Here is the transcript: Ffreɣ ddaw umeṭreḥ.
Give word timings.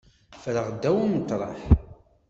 Ffreɣ 0.43 0.67
ddaw 0.75 0.97
umeṭreḥ. 1.05 1.59